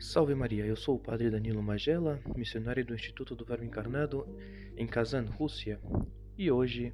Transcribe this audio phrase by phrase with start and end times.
[0.00, 4.26] Salve Maria, eu sou o Padre Danilo Magela, missionário do Instituto do Verbo Encarnado
[4.74, 5.78] em Kazan, Rússia,
[6.38, 6.90] e hoje,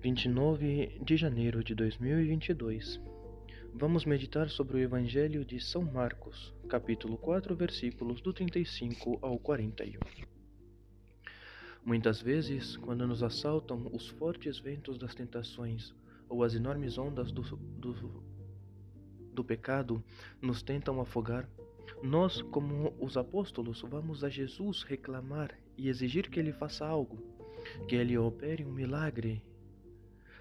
[0.00, 3.00] 29 de janeiro de 2022,
[3.74, 9.98] vamos meditar sobre o Evangelho de São Marcos, capítulo 4, versículos do 35 ao 41.
[11.84, 15.92] Muitas vezes, quando nos assaltam os fortes ventos das tentações
[16.28, 18.22] ou as enormes ondas do, do,
[19.32, 20.00] do pecado
[20.40, 21.48] nos tentam afogar,
[22.02, 27.18] nós, como os apóstolos, vamos a Jesus reclamar e exigir que ele faça algo,
[27.86, 29.42] que ele opere um milagre.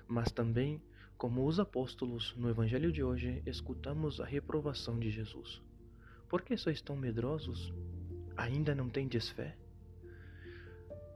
[0.08, 0.82] Mas também,
[1.18, 5.62] como os apóstolos, no Evangelho de hoje, escutamos a reprovação de Jesus.
[6.30, 7.74] Por que sois tão medrosos?
[8.36, 9.58] Ainda não tendes fé?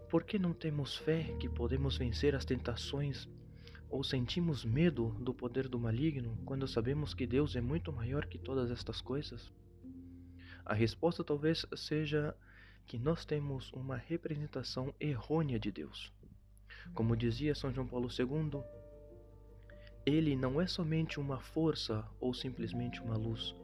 [0.10, 3.30] Por que não temos fé que podemos vencer as tentações
[3.90, 8.38] ou sentimos medo do poder do maligno quando sabemos que Deus é muito maior que
[8.38, 9.52] todas estas coisas?
[10.66, 12.36] A resposta talvez seja
[12.86, 16.14] que nós temos uma representação errônea de Deus.
[16.94, 18.64] Como dizia São João Paulo II,
[20.06, 23.56] ele não é somente uma força ou simplesmente uma luz,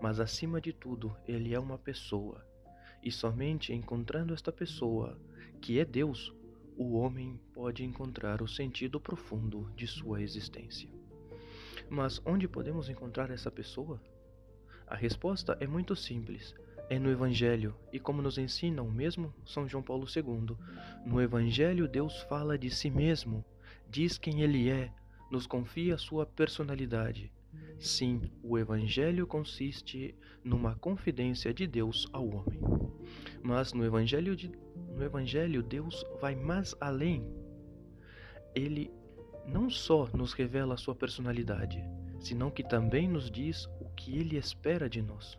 [0.00, 2.46] mas acima de tudo, ele é uma pessoa.
[3.02, 5.18] E somente encontrando esta pessoa,
[5.60, 6.34] que é Deus,
[6.76, 10.88] o homem pode encontrar o sentido profundo de sua existência.
[11.88, 14.00] Mas onde podemos encontrar essa pessoa?
[14.88, 16.54] A resposta é muito simples.
[16.88, 20.56] É no Evangelho, e como nos ensina o mesmo São João Paulo II,
[21.04, 23.44] no Evangelho Deus fala de si mesmo,
[23.90, 24.90] diz quem ele é,
[25.30, 27.30] nos confia sua personalidade.
[27.78, 32.60] Sim, o Evangelho consiste numa confidência de Deus ao homem.
[33.42, 34.50] Mas no Evangelho, de,
[34.96, 37.22] no Evangelho Deus vai mais além.
[38.54, 38.90] Ele
[39.46, 41.84] não só nos revela sua personalidade,
[42.18, 45.38] senão que também nos diz o que Ele espera de nós.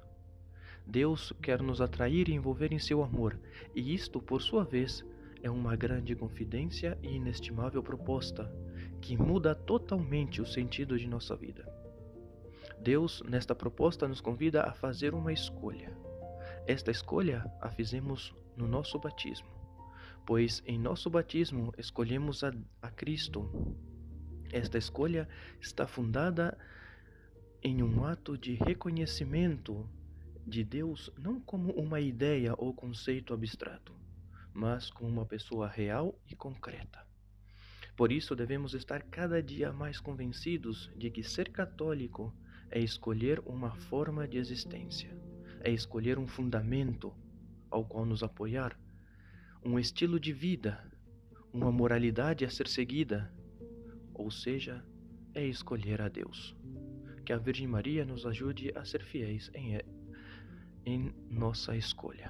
[0.86, 3.40] Deus quer nos atrair e envolver em seu amor,
[3.76, 5.06] e isto, por sua vez,
[5.42, 8.52] é uma grande confidência e inestimável proposta
[9.02, 11.72] que muda totalmente o sentido de nossa vida.
[12.82, 15.96] Deus, nesta proposta, nos convida a fazer uma escolha.
[16.66, 19.48] Esta escolha a fizemos no nosso batismo,
[20.26, 23.78] pois em nosso batismo escolhemos a, a Cristo
[24.52, 25.28] esta escolha
[25.62, 26.58] está fundada
[27.62, 29.88] em um ato de reconhecimento
[30.46, 33.94] de Deus não como uma ideia ou conceito abstrato,
[34.54, 37.06] mas como uma pessoa real e concreta.
[37.96, 42.34] Por isso devemos estar cada dia mais convencidos de que ser católico
[42.72, 45.14] é escolher uma forma de existência,
[45.60, 47.14] é escolher um fundamento
[47.70, 48.80] ao qual nos apoiar,
[49.64, 50.82] um estilo de vida,
[51.52, 53.32] uma moralidade a ser seguida
[54.20, 54.84] ou seja,
[55.34, 56.54] é escolher a Deus.
[57.26, 59.80] Que a Virgem Maria nos ajude a ser fiéis em,
[60.86, 62.30] em nossa escolha.